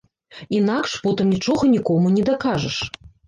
Інакш 0.59 0.95
потым 1.03 1.29
нічога 1.35 1.69
нікому 1.75 2.13
не 2.17 2.23
дакажаш. 2.33 2.81